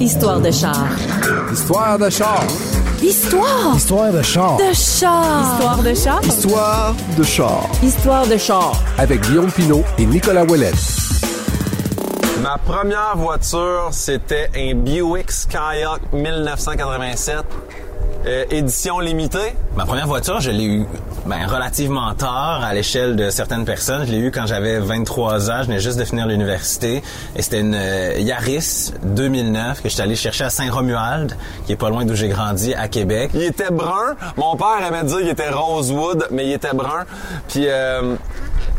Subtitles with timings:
[0.00, 0.86] Histoire de char.
[1.52, 2.42] Histoire de char.
[3.02, 4.56] Histoire Histoire de char.
[4.56, 5.52] de char.
[5.52, 6.20] Histoire de char.
[6.24, 7.60] Histoire de char.
[7.82, 8.72] Histoire de char.
[8.98, 10.74] Avec Guillaume Pinot et Nicolas Ouellette.
[12.42, 17.36] Ma première voiture, c'était un Buick Skyhawk 1987,
[18.26, 19.54] euh, édition limitée.
[19.76, 20.86] Ma première voiture, je l'ai eue
[21.26, 24.06] ben, relativement tard à l'échelle de certaines personnes.
[24.06, 25.58] Je l'ai eue quand j'avais 23 ans.
[25.60, 27.02] Je venais juste de finir l'université.
[27.36, 31.90] Et c'était une euh, Yaris 2009 que j'étais allé chercher à Saint-Romuald, qui est pas
[31.90, 33.30] loin d'où j'ai grandi, à Québec.
[33.34, 34.16] Il était brun.
[34.36, 37.04] Mon père aimait dire qu'il était rosewood, mais il était brun.
[37.48, 38.16] Puis euh,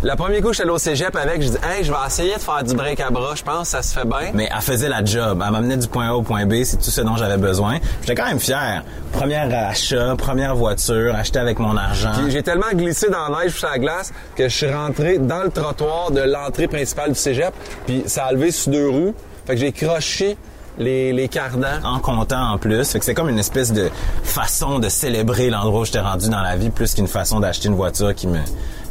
[0.06, 1.42] le premier coup, j'étais allé au cégep avec.
[1.42, 3.34] Je dis, hey, je vais essayer de faire du break à bras.
[3.34, 4.32] Je pense que ça se fait bien.
[4.36, 5.42] Mais elle faisait la job.
[5.44, 6.64] Elle m'amenait du point A au point B.
[6.64, 7.80] C'est tout ce dont j'avais besoin.
[8.02, 8.84] J'étais quand même fier.
[9.12, 12.12] Première achat, première voiture, achetée avec mon argent.
[12.18, 15.42] Puis j'ai tellement glissé dans la neige sur la glace que je suis rentré dans
[15.42, 17.54] le trottoir de l'entrée principale du cégep.
[17.88, 19.16] Puis ça a levé sur deux roues.
[19.48, 20.38] Fait que j'ai croché
[20.78, 21.84] les, les cardans.
[21.84, 22.92] en comptant en plus.
[22.92, 23.90] Fait que c'est comme une espèce de
[24.24, 27.76] façon de célébrer l'endroit où j'étais rendu dans la vie plus qu'une façon d'acheter une
[27.76, 28.40] voiture qui me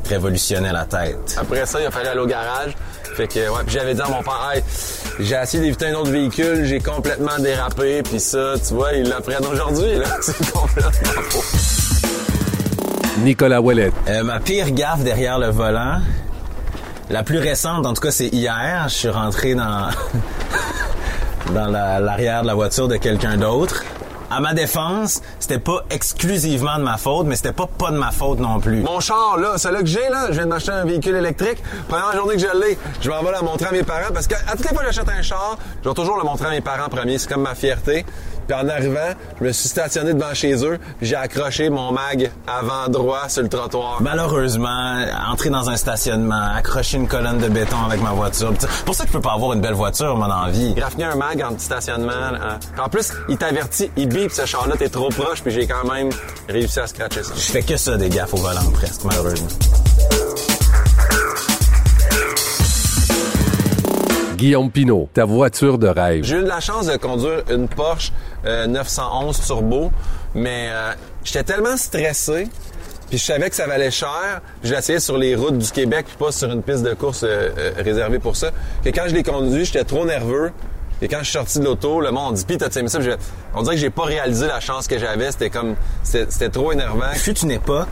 [0.09, 1.37] révolutionnait la tête.
[1.39, 2.75] Après ça, il a fallu aller au garage.
[3.17, 4.63] Fait que, ouais, puis j'avais dit à mon père, hey,
[5.21, 9.47] j'ai essayé d'éviter un autre véhicule, j'ai complètement dérapé, puis ça, tu vois, ils l'apprennent
[9.47, 10.07] aujourd'hui, là.
[10.21, 10.91] C'est complètement
[11.31, 11.45] faux.
[13.21, 13.95] Nicolas Ouellette.
[14.09, 16.01] Euh, ma pire gaffe derrière le volant,
[17.11, 18.87] la plus récente, en tout cas, c'est hier.
[18.89, 19.89] Je suis rentré dans
[21.55, 23.85] dans la- l'arrière de la voiture de quelqu'un d'autre.
[24.31, 28.11] À ma défense, c'était pas exclusivement de ma faute, mais c'était pas pas de ma
[28.11, 28.81] faute non plus.
[28.81, 31.63] Mon char, là, celui que j'ai, là, je viens de m'acheter un véhicule électrique.
[31.89, 34.35] Première journée que je l'ai, je m'en vais la montrer à mes parents parce que
[34.35, 36.61] à toutes les fois que j'achète un char, je vais toujours le montrer à mes
[36.61, 37.19] parents en premier.
[37.19, 38.05] C'est comme ma fierté.
[38.47, 42.31] Puis en arrivant, je me suis stationné devant chez eux, puis j'ai accroché mon mag
[42.47, 43.99] avant droit sur le trottoir.
[44.01, 44.97] Malheureusement,
[45.31, 48.53] entrer dans un stationnement, accrocher une colonne de béton avec ma voiture.
[48.59, 50.75] C'est pour ça que je peux pas avoir une belle voiture, mon envie.
[50.75, 52.13] Graffiner un mag en petit stationnement.
[52.13, 52.59] hein.
[52.79, 56.11] En plus, il t'avertit, il bip ce char-là, t'es trop proche, puis j'ai quand même
[56.49, 57.33] réussi à scratcher ça.
[57.35, 59.49] Je fais que ça des gaffes au volant presque, malheureusement.
[64.37, 66.25] Guillaume Pinot, ta voiture de rêve.
[66.25, 68.13] J'ai eu de la chance de conduire une Porsche
[68.47, 69.91] euh, 911 Turbo,
[70.35, 70.93] mais euh,
[71.25, 72.49] j'étais tellement stressé,
[73.09, 74.41] puis je savais que ça valait cher.
[74.63, 77.51] Je l'essayais sur les routes du Québec, puis pas sur une piste de course euh,
[77.57, 78.51] euh, réservée pour ça.
[78.85, 80.53] Que quand je l'ai conduit, j'étais trop nerveux.
[81.03, 82.99] Et quand je suis sorti de l'auto, le monde dit, pis t'as aimé ça?
[83.55, 85.33] On dirait que j'ai pas réalisé la chance que j'avais.
[85.33, 87.13] C'était comme, c'était trop énervant.
[87.15, 87.89] Fut une époque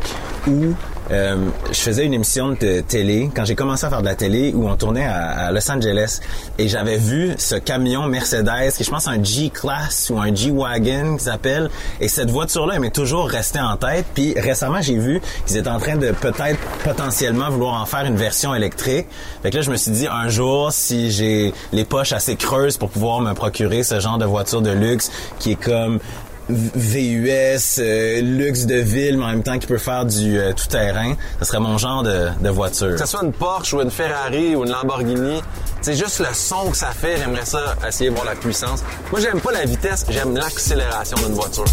[0.46, 0.74] où
[1.12, 1.36] euh,
[1.70, 4.68] je faisais une émission de télé, quand j'ai commencé à faire de la télé, où
[4.68, 6.20] on tournait à, Los Angeles,
[6.58, 11.24] et j'avais vu ce camion Mercedes, qui je pense un G-Class ou un G-Wagon qui
[11.24, 11.70] s'appelle,
[12.00, 15.68] et cette voiture-là, elle m'est toujours restée en tête, puis récemment, j'ai vu qu'ils étaient
[15.68, 19.06] en train de peut-être potentiellement vouloir en faire une version électrique.
[19.42, 22.76] Fait que là, je me suis dit, un jour, si j'ai les poches assez creuses
[22.76, 25.98] pour pouvoir me procurer ce genre de voiture de luxe qui est comme
[26.54, 31.14] VUS, euh, luxe de ville, mais en même temps qui peut faire du euh, tout-terrain.
[31.38, 32.92] Ce serait mon genre de, voiture.
[32.92, 35.40] Que ce soit une Porsche ou une Ferrari ou une Lamborghini,
[35.80, 37.16] c'est juste le son que ça fait.
[37.18, 38.82] J'aimerais ça essayer de voir la puissance.
[39.10, 41.64] Moi, j'aime pas la vitesse, j'aime l'accélération d'une voiture.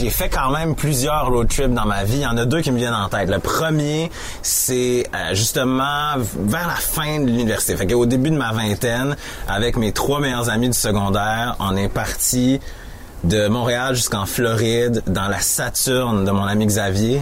[0.00, 2.16] J'ai fait quand même plusieurs road trips dans ma vie.
[2.16, 3.28] Il y en a deux qui me viennent en tête.
[3.28, 7.76] Le premier, c'est euh, justement vers la fin de l'université.
[7.76, 9.14] Fait qu'au début de ma vingtaine,
[9.46, 12.60] avec mes trois meilleurs amis du secondaire, on est parti
[13.24, 17.20] de Montréal jusqu'en Floride, dans la Saturne de mon ami Xavier,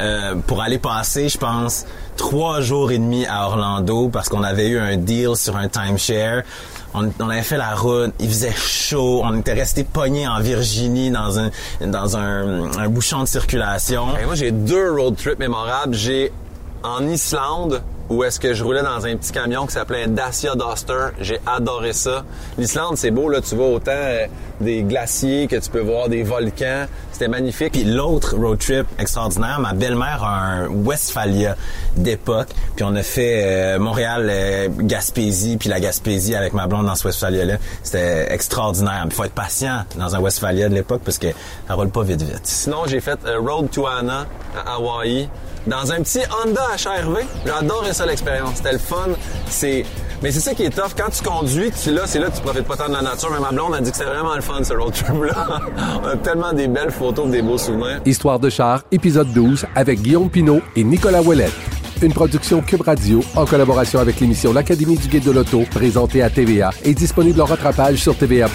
[0.00, 1.86] euh, pour aller passer, je pense,
[2.16, 6.42] trois jours et demi à Orlando parce qu'on avait eu un deal sur un timeshare.
[6.94, 11.10] On, on avait fait la route, il faisait chaud, on était resté pogné en Virginie
[11.10, 14.16] dans un dans un, un bouchon de circulation.
[14.18, 15.94] Et moi, j'ai deux road trips mémorables.
[15.94, 16.32] J'ai
[16.82, 21.08] en Islande, où est-ce que je roulais dans un petit camion qui s'appelait Dacia Duster.
[21.18, 22.24] J'ai adoré ça.
[22.58, 23.40] L'Islande, c'est beau, là.
[23.40, 24.26] Tu vois autant euh,
[24.60, 26.86] des glaciers que tu peux voir des volcans.
[27.10, 27.72] C'était magnifique.
[27.72, 31.56] Puis l'autre road trip extraordinaire, ma belle-mère a un Westphalia
[31.96, 36.86] d'époque, puis on a fait euh, Montréal, euh, Gaspésie, puis la Gaspésie avec ma blonde
[36.86, 37.56] dans ce Westphalia-là.
[37.82, 39.04] C'était extraordinaire.
[39.06, 41.28] Il faut être patient dans un Westphalia de l'époque parce que
[41.66, 42.40] ça roule pas vite vite.
[42.44, 45.28] Sinon, j'ai fait Road to Anna à Hawaï
[45.66, 47.18] dans un petit Honda HRV.
[47.46, 48.56] J'adorais ça l'expérience.
[48.56, 49.08] C'était le fun.
[49.48, 49.84] C'est
[50.22, 52.42] mais c'est ça qui est tough quand tu conduis, tu là, c'est là que tu
[52.42, 53.28] profites pas tant de la nature.
[53.32, 55.60] Mais ma blonde a dit que c'était vraiment le fun ce road trip là.
[56.02, 58.00] On a tellement des belles photos, des beaux souvenirs.
[58.06, 61.52] Histoire de char, épisode 12, avec Guillaume Pinot et Nicolas Ouellette.
[62.02, 66.30] Une production Cube Radio en collaboration avec l'émission L'Académie du Guide de l'Auto, présentée à
[66.30, 68.48] TVA et disponible en rattrapage sur TVA+.